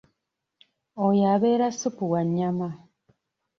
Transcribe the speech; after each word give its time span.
Oyo 1.05 1.23
abeera 1.33 1.67
ssupu 1.71 2.03
wa 2.11 2.21
nnyama. 2.27 2.69